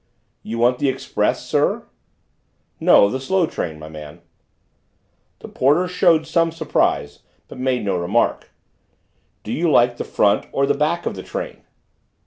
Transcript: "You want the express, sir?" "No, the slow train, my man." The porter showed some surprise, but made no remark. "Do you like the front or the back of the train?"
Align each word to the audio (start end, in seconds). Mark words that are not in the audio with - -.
"You 0.41 0.57
want 0.57 0.79
the 0.79 0.89
express, 0.89 1.47
sir?" 1.47 1.85
"No, 2.79 3.07
the 3.07 3.19
slow 3.19 3.45
train, 3.45 3.77
my 3.77 3.87
man." 3.87 4.21
The 5.41 5.47
porter 5.47 5.87
showed 5.87 6.25
some 6.25 6.51
surprise, 6.51 7.19
but 7.47 7.59
made 7.59 7.85
no 7.85 7.95
remark. 7.95 8.49
"Do 9.43 9.51
you 9.51 9.69
like 9.69 9.97
the 9.97 10.03
front 10.03 10.47
or 10.51 10.65
the 10.65 10.73
back 10.73 11.05
of 11.05 11.13
the 11.13 11.21
train?" 11.21 11.61